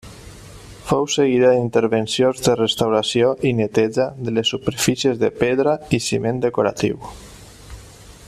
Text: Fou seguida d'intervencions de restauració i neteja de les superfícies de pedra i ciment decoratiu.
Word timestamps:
Fou 0.85 1.03
seguida 1.15 1.51
d'intervencions 1.55 2.41
de 2.47 2.55
restauració 2.61 3.29
i 3.49 3.53
neteja 3.59 4.07
de 4.29 4.35
les 4.39 4.53
superfícies 4.55 5.21
de 5.25 5.31
pedra 5.45 5.77
i 5.99 6.03
ciment 6.07 6.41
decoratiu. 6.47 7.09